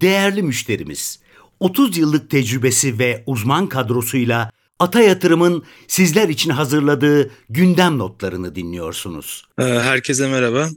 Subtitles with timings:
[0.00, 1.18] Değerli müşterimiz,
[1.60, 9.44] 30 yıllık tecrübesi ve uzman kadrosuyla Ata Yatırım'ın sizler için hazırladığı gündem notlarını dinliyorsunuz.
[9.58, 10.68] Ee, herkese merhaba.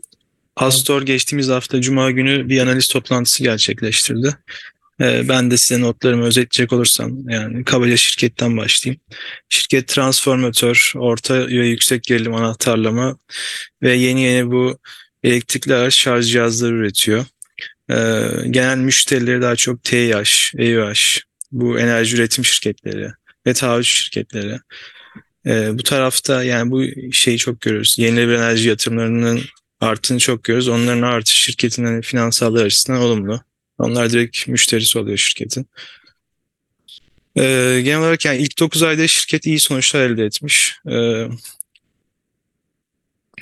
[0.56, 4.38] Astor geçtiğimiz hafta Cuma günü bir analiz toplantısı gerçekleştirdi.
[5.02, 9.02] Ee, ben de size notlarımı özetleyecek olursam yani kabaca şirketten başlayayım.
[9.50, 13.18] Şirket transformatör, orta ve yüksek gerilim anahtarlama
[13.82, 14.78] ve yeni yeni bu
[15.24, 17.26] elektrikli araç şarj cihazları üretiyor.
[17.90, 23.12] Ee, genel müşterileri daha çok TİH, EÜH, bu enerji üretim şirketleri
[23.48, 24.60] ve taahhüt şirketleri.
[25.46, 27.96] Ee, bu tarafta yani bu şeyi çok görüyoruz.
[28.00, 29.42] Yenilenebilir enerji yatırımlarının
[29.80, 30.68] arttığını çok görüyoruz.
[30.68, 33.42] Onların artış şirketin hani finansalları açısından olumlu.
[33.78, 35.68] Onlar direkt müşterisi oluyor şirketin.
[37.38, 40.76] Ee, genel olarak yani ilk 9 ayda şirket iyi sonuçlar elde etmiş.
[40.92, 41.28] Ee,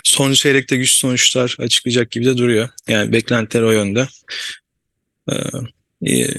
[0.03, 2.69] son çeyrekte güç sonuçlar açıklayacak gibi de duruyor.
[2.87, 4.07] Yani beklentiler o yönde.
[5.31, 5.35] Ee,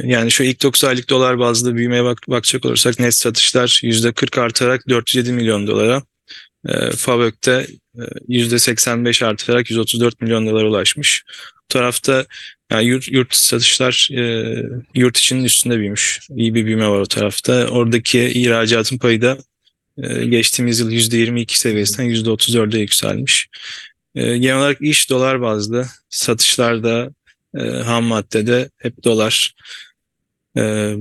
[0.05, 4.89] yani şu ilk 9 aylık dolar bazlı büyümeye bak bakacak olursak net satışlar %40 artarak
[4.89, 6.03] 407 milyon dolara.
[6.69, 11.25] E, Favök'te e, %85 artarak 134 milyon dolara ulaşmış.
[11.57, 12.27] Bu tarafta
[12.71, 14.55] yani yurt, yurt satışlar e,
[14.95, 16.21] yurt içinin üstünde büyümüş.
[16.37, 17.67] İyi bir büyüme var o tarafta.
[17.69, 19.43] Oradaki ihracatın payı da e,
[20.29, 23.49] geçtiğimiz yıl %22 seviyesinden %34'e yükselmiş.
[24.15, 25.87] E, genel olarak iş dolar bazlı.
[26.11, 27.11] Satışlarda
[27.59, 29.55] e, ham maddede hep dolar.
[30.57, 30.95] E,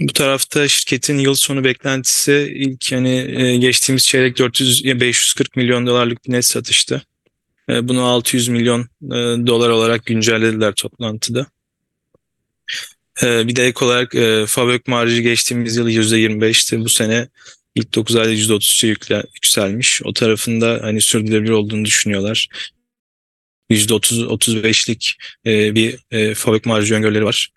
[0.00, 6.24] bu tarafta şirketin yıl sonu beklentisi ilk yani e, geçtiğimiz çeyrek 400 540 milyon dolarlık
[6.24, 7.02] bir net satıştı.
[7.68, 11.46] Bunu 600 milyon e, dolar olarak güncellediler toplantıda.
[13.22, 14.12] Bir de ek olarak
[14.48, 16.80] Fabök marjı geçtiğimiz yıl %25'ti.
[16.80, 17.28] Bu sene
[17.74, 20.02] ilk 9 ayda %33'e yükselmiş.
[20.04, 22.48] O tarafında hani sürdürülebilir olduğunu düşünüyorlar.
[23.70, 27.48] %30-35'lik e, bir e, fabrik marjı öngörüleri var.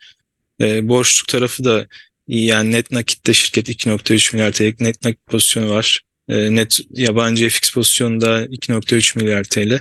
[0.62, 1.88] E, borçluk tarafı da
[2.28, 6.02] yani net nakitte şirket 2.3 milyar TL net nakit pozisyonu var.
[6.30, 9.80] E, net yabancı FX pozisyonu da 2.3 milyar TL.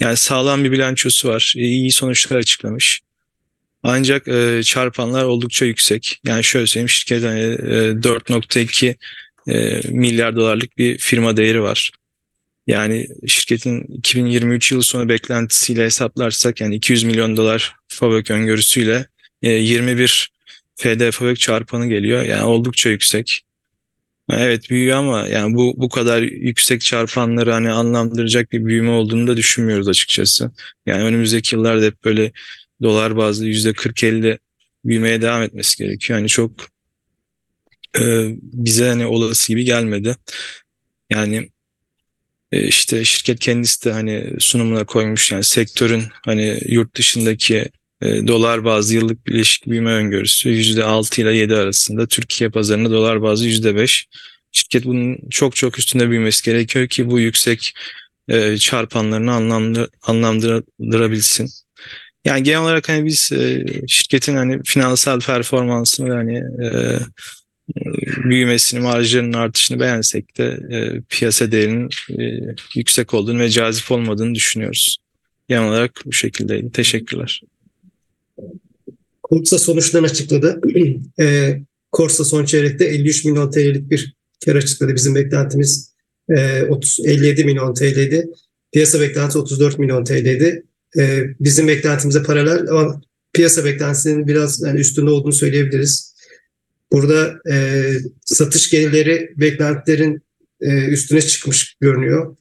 [0.00, 1.54] Yani sağlam bir bilançosu var.
[1.56, 3.00] E, iyi sonuçlar açıklamış.
[3.82, 6.20] Ancak e, çarpanlar oldukça yüksek.
[6.26, 8.96] Yani şöyle söyleyeyim şirket hani, e, 4.2
[9.48, 11.90] e, milyar dolarlık bir firma değeri var.
[12.66, 19.06] Yani şirketin 2023 yılı sonu beklentisiyle hesaplarsak yani 200 milyon dolar fabrik öngörüsüyle
[19.42, 20.30] 21
[20.76, 22.22] FD fabrik çarpanı geliyor.
[22.22, 23.42] Yani oldukça yüksek.
[24.30, 29.36] Evet büyüyor ama yani bu bu kadar yüksek çarpanları hani anlamlandıracak bir büyüme olduğunu da
[29.36, 30.50] düşünmüyoruz açıkçası.
[30.86, 32.32] Yani önümüzdeki yıllarda hep böyle
[32.82, 34.38] dolar bazlı yüzde 40-50
[34.84, 36.18] büyümeye devam etmesi gerekiyor.
[36.18, 36.50] Yani çok
[37.98, 40.16] e, bize hani olası gibi gelmedi.
[41.10, 41.50] Yani
[42.52, 47.70] e, işte şirket kendisi de hani sunumuna koymuş yani sektörün hani yurt dışındaki
[48.02, 52.06] e, dolar bazlı yıllık birleşik büyüme öngörüsü %6 ile 7 arasında.
[52.06, 54.06] Türkiye pazarında dolar bazlı %5.
[54.52, 57.74] Şirket bunun çok çok üstünde büyümesi gerekiyor ki bu yüksek
[58.28, 61.48] e, çarpanlarını anlamlı, anlamlandırabilsin.
[62.24, 66.98] Yani genel olarak hani biz e, şirketin hani finansal performansını hani e,
[68.24, 71.88] büyümesini, marjlarının artışını beğensek de e, piyasa değerinin
[72.18, 74.98] e, yüksek olduğunu ve cazip olmadığını düşünüyoruz.
[75.48, 76.72] Genel olarak bu şekildeydi.
[76.72, 77.42] Teşekkürler.
[79.22, 80.60] Korsa sonuçlarını açıkladı.
[81.20, 81.56] e,
[81.92, 84.14] Korsa son çeyrekte 53 milyon TL'lik bir
[84.44, 84.94] kar açıkladı.
[84.94, 85.92] Bizim beklentimiz
[86.36, 88.28] e, 30, 57 milyon TL'ydi.
[88.72, 90.64] Piyasa beklentisi 34 milyon TL'ydi.
[90.98, 93.00] E, bizim beklentimize paralel ama
[93.32, 96.09] piyasa beklentisinin biraz yani üstünde olduğunu söyleyebiliriz.
[96.92, 97.84] Burada e,
[98.24, 100.22] satış gelirleri beklentilerin
[100.60, 102.36] e, üstüne çıkmış görünüyor.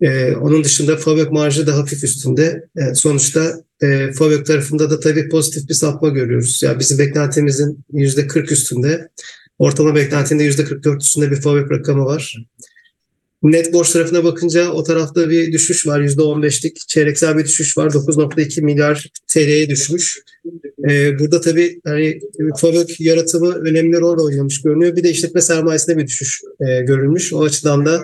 [0.00, 2.68] E, onun dışında Fabök marjı da hafif üstünde.
[2.76, 6.62] E, sonuçta e, Fabök tarafında da tabii pozitif bir sapma görüyoruz.
[6.62, 9.08] Yani bizim beklentimizin %40 üstünde.
[9.58, 12.36] Ortalama beklentinin %44 üstünde bir Fabök rakamı var.
[13.42, 16.00] Net borç tarafına bakınca o tarafta bir düşüş var.
[16.00, 17.90] %15'lik çeyreksel bir düşüş var.
[17.90, 20.22] 9.2 milyar TL'ye düşmüş.
[20.90, 22.20] Ee, burada tabii hani
[22.56, 24.96] fabrik yaratımı önemli rol oynamış görünüyor.
[24.96, 27.32] Bir de işletme sermayesinde bir düşüş e, görülmüş.
[27.32, 28.02] O açıdan da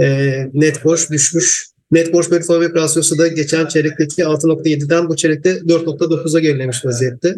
[0.00, 1.66] e, net borç düşmüş.
[1.90, 7.34] Net borç bölü fabrik rasyosu da geçen çeyrekteki 6.7'den bu çeyrekte 4.9'a gerilemiş vaziyette.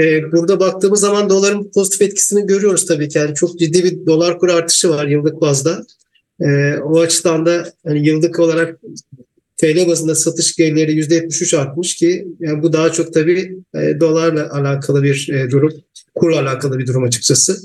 [0.00, 3.18] Ee, burada baktığımız zaman doların pozitif etkisini görüyoruz tabii ki.
[3.18, 5.86] Yani çok ciddi bir dolar kur artışı var yıllık bazda.
[6.40, 8.80] E, o açıdan da hani yıllık olarak
[9.56, 15.02] TL bazında satış gelirleri %73 artmış ki yani bu daha çok tabii e, dolarla alakalı
[15.02, 15.72] bir e, durum,
[16.14, 17.58] kurla alakalı bir durum açıkçası.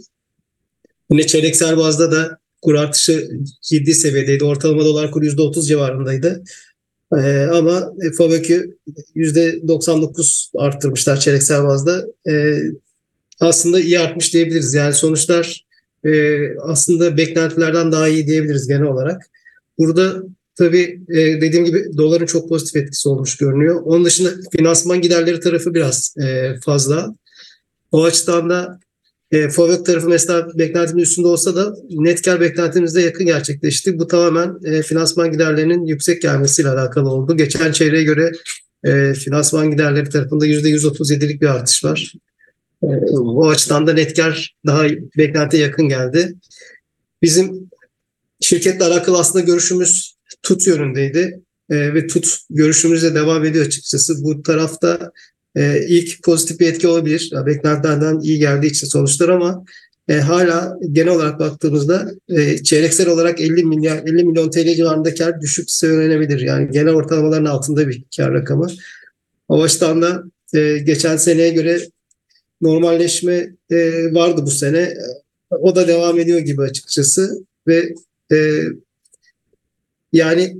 [1.11, 3.29] Yine çeyreksel bazda da kur artışı
[3.61, 4.43] ciddi seviyedeydi.
[4.43, 6.43] Ortalama dolar kuru %30 civarındaydı.
[7.17, 8.77] E, ama FAVÖK'ü
[9.15, 12.05] %99 arttırmışlar çeyreksel bazda.
[12.29, 12.57] E,
[13.39, 14.73] aslında iyi artmış diyebiliriz.
[14.73, 15.64] Yani sonuçlar
[16.05, 19.21] e, aslında beklentilerden daha iyi diyebiliriz genel olarak.
[19.77, 20.23] Burada
[20.55, 23.81] tabii e, dediğim gibi doların çok pozitif etkisi olmuş görünüyor.
[23.85, 27.15] Onun dışında finansman giderleri tarafı biraz e, fazla.
[27.91, 28.79] O açıdan da
[29.31, 33.99] e, Forward tarafı mesela beklentimin üstünde olsa da net kar beklentimizde yakın gerçekleşti.
[33.99, 37.37] Bu tamamen e, finansman giderlerinin yüksek gelmesiyle alakalı oldu.
[37.37, 38.31] Geçen çeyreğe göre
[38.83, 42.13] e, finansman giderleri tarafında %137'lik bir artış var.
[43.19, 44.83] O açıdan da net kar daha
[45.17, 46.35] beklentiye yakın geldi.
[47.21, 47.69] Bizim
[48.41, 51.41] şirketle alakalı aslında görüşümüz tut yönündeydi.
[51.69, 54.23] E, ve tut görüşümüzle devam ediyor açıkçası.
[54.23, 55.11] Bu tarafta
[55.55, 57.33] e, ilk pozitif bir etki olabilir.
[57.45, 59.65] Beklentilerden iyi geldiği için sonuçlar ama
[60.07, 65.41] e, hala genel olarak baktığımızda e, çeyreksel olarak 50 milyar 50 milyon TL civarında kar
[65.41, 66.39] düşük söylenebilir.
[66.39, 68.67] Yani genel ortalamaların altında bir kar rakamı.
[69.47, 70.23] O açıdan da
[70.53, 71.81] e, geçen seneye göre
[72.65, 74.93] normalleşme e, vardı bu sene.
[75.51, 77.93] O da devam ediyor gibi açıkçası ve
[78.31, 78.37] e,
[80.13, 80.57] yani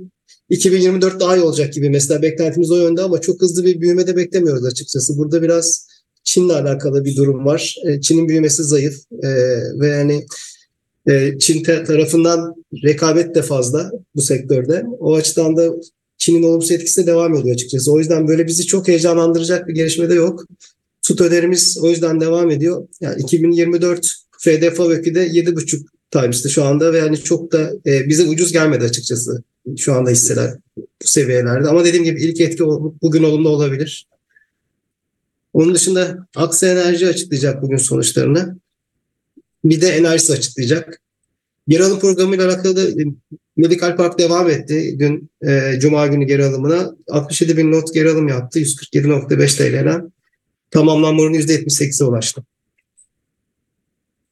[0.50, 4.16] 2024 daha iyi olacak gibi mesela beklentimiz o yönde ama çok hızlı bir büyüme de
[4.16, 5.18] beklemiyoruz açıkçası.
[5.18, 5.86] Burada biraz
[6.24, 7.76] Çin'le alakalı bir durum var.
[7.86, 9.28] E, Çin'in büyümesi zayıf e,
[9.80, 10.26] ve yani
[11.08, 12.54] e, Çin tarafından
[12.84, 14.84] rekabet de fazla bu sektörde.
[14.98, 15.70] O açıdan da
[16.18, 17.92] Çin'in olumsuz etkisi de devam ediyor açıkçası.
[17.92, 20.44] O yüzden böyle bizi çok heyecanlandıracak bir gelişme de yok.
[21.06, 22.88] Tut öderimiz o yüzden devam ediyor.
[23.00, 28.52] Yani 2024 FDF de 7,5 times'tı şu anda ve yani çok da e, bize ucuz
[28.52, 29.42] gelmedi açıkçası
[29.76, 31.68] şu anda hisseler bu seviyelerde.
[31.68, 32.64] Ama dediğim gibi ilk etki
[33.02, 34.06] bugün olumlu olabilir.
[35.52, 38.58] Onun dışında Aksa Enerji açıklayacak bugün sonuçlarını.
[39.64, 41.00] Bir de Enerjisi açıklayacak.
[41.68, 43.10] Geri alım programıyla alakalı da
[43.56, 44.96] Medical Park devam etti.
[44.98, 48.60] Dün e, Cuma günü geri alımına 67 bin not geri alım yaptı.
[48.60, 50.15] 147.5 TL'den
[50.70, 52.44] tamamlanma oranı %78'e ulaştı.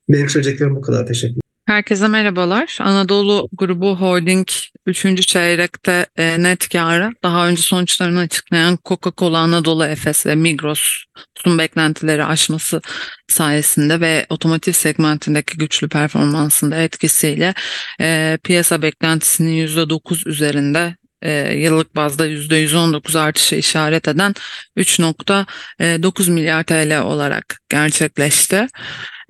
[0.09, 1.07] Benim söyleyeceklerim bu kadar.
[1.07, 2.79] Teşekkür Herkese merhabalar.
[2.81, 4.49] Anadolu Grubu Holding
[4.87, 5.27] 3.
[5.27, 12.81] çeyrekte e, net karı daha önce sonuçlarını açıklayan Coca-Cola Anadolu Efes ve Migros'un beklentileri aşması
[13.29, 17.55] sayesinde ve otomotiv segmentindeki güçlü performansında etkisiyle
[18.01, 24.35] e, piyasa beklentisinin %9 üzerinde e, yıllık bazda %119 artışı işaret eden
[24.77, 28.67] 3.9 milyar TL olarak gerçekleşti.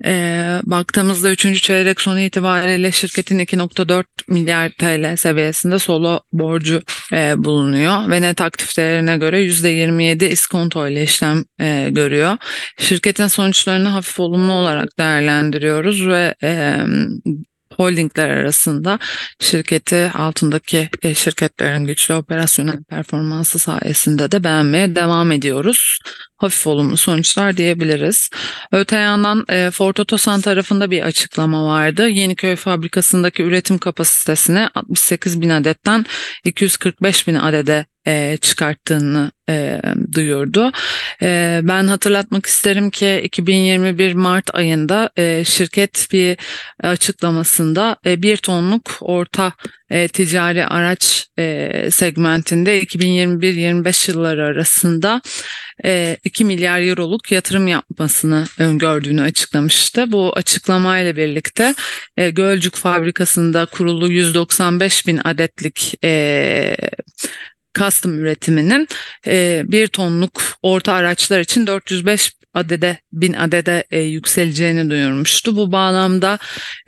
[0.05, 1.61] E, baktığımızda 3.
[1.61, 6.81] çeyrek sonu itibariyle şirketin 2.4 milyar TL seviyesinde solo borcu
[7.13, 12.37] e, bulunuyor ve net aktif değerine göre %27 iskonto ile işlem e, görüyor.
[12.79, 16.77] Şirketin sonuçlarını hafif olumlu olarak değerlendiriyoruz ve e,
[17.77, 18.99] holdingler arasında
[19.39, 25.99] şirketi altındaki e, şirketlerin güçlü operasyonel performansı sayesinde de beğenmeye devam ediyoruz.
[26.37, 28.29] Hafif olumlu sonuçlar diyebiliriz.
[28.71, 32.09] Öte yandan e, Ford Otosan tarafında bir açıklama vardı.
[32.09, 36.05] Yeniköy fabrikasındaki üretim kapasitesini 68 bin adetten
[36.43, 39.81] 245 bin adede e, çıkarttığını e,
[40.13, 40.71] duyurdu.
[41.21, 46.37] E, ben hatırlatmak isterim ki 2021 Mart ayında e, şirket bir
[46.83, 49.53] açıklamasında e, bir tonluk orta
[49.89, 55.21] e, ticari araç e, segmentinde 2021-25 yılları arasında
[55.83, 60.11] 2 milyar euroluk yatırım yapmasını öngördüğünü açıklamıştı.
[60.11, 61.75] Bu açıklamayla birlikte
[62.17, 66.75] e, Gölcük fabrikasında kurulu 195 bin adetlik e,
[67.75, 68.87] custom üretiminin
[69.27, 75.55] e, bir tonluk orta araçlar için 405 adede bin adede e, yükseleceğini duyurmuştu.
[75.55, 76.39] Bu bağlamda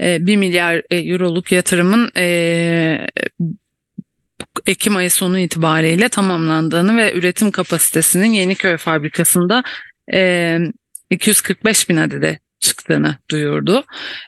[0.01, 3.07] e, 1 milyar e, euroluk yatırımın e,
[4.65, 9.63] Ekim ayı sonu itibariyle tamamlandığını ve üretim kapasitesinin Yeniköy fabrikasında
[10.13, 10.57] e,
[11.09, 13.83] 245 bin adede çıktığını duyurdu.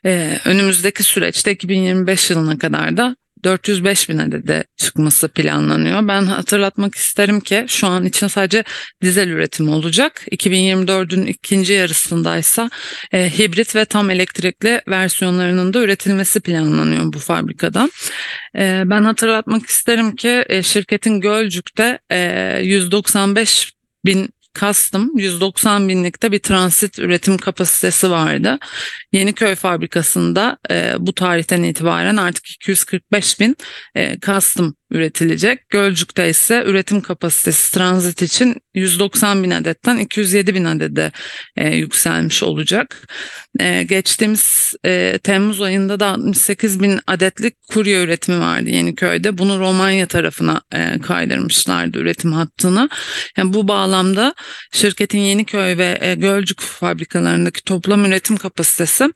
[0.06, 6.08] E, önümüzdeki süreçte 2025 yılına kadar da 405 bin adede çıkması planlanıyor.
[6.08, 8.64] Ben hatırlatmak isterim ki şu an için sadece
[9.02, 10.26] dizel üretimi olacak.
[10.32, 12.70] 2024'ün ikinci yarısındaysa
[13.12, 17.92] e, hibrit ve tam elektrikli versiyonlarının da üretilmesi planlanıyor bu fabrikadan.
[18.56, 23.74] E, ben hatırlatmak isterim ki e, şirketin Gölcük'te e, 195
[24.06, 28.60] bin Custom 190 binlikte bir transit üretim kapasitesi vardı.
[29.12, 33.58] Yeniköy fabrikasında e, bu tarihten itibaren artık 245 bin
[33.96, 35.70] e, custom üretilecek.
[35.70, 41.12] Gölcük'te ise üretim kapasitesi transit için 190 bin adetten 207 bin adede
[41.58, 43.08] e, yükselmiş olacak.
[43.60, 49.38] E, geçtiğimiz e, Temmuz ayında da 68 bin adetlik kurye üretimi vardı Yeniköy'de.
[49.38, 52.90] Bunu Romanya tarafına e, kaydırmışlardı üretim hattına.
[53.38, 54.34] Yani bu bağlamda
[54.72, 59.10] şirketin Yeniköy ve e, Gölcük fabrikalarındaki toplam üretim kapasitesi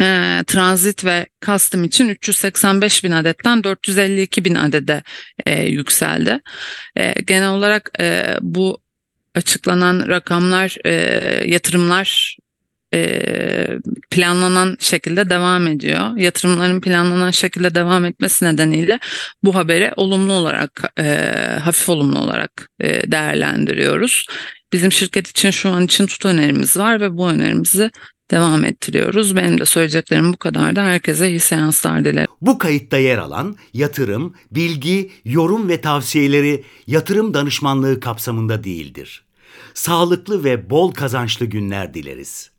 [0.00, 5.02] e, transit ve custom için 385 bin adetten 452 bin adede
[5.46, 6.40] e, yükseldi.
[6.96, 8.78] E, genel olarak e, bu
[9.34, 10.92] açıklanan rakamlar, e,
[11.46, 12.36] yatırımlar
[12.94, 13.68] e,
[14.10, 16.16] planlanan şekilde devam ediyor.
[16.16, 18.98] Yatırımların planlanan şekilde devam etmesi nedeniyle
[19.42, 21.04] bu haberi olumlu olarak, e,
[21.64, 24.26] hafif olumlu olarak e, değerlendiriyoruz.
[24.72, 27.90] Bizim şirket için şu an için tut önerimiz var ve bu önerimizi
[28.30, 29.36] devam ettiriyoruz.
[29.36, 32.28] Benim de söyleyeceklerim bu kadar da herkese iyi seanslar dilerim.
[32.40, 39.24] Bu kayıtta yer alan yatırım, bilgi, yorum ve tavsiyeleri yatırım danışmanlığı kapsamında değildir.
[39.74, 42.50] Sağlıklı ve bol kazançlı günler dileriz.